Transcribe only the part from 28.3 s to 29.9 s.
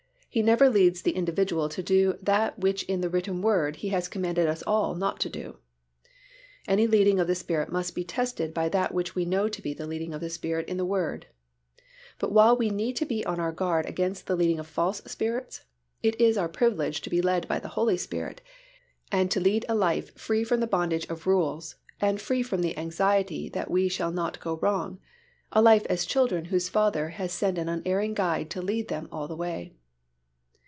to lead them all the way.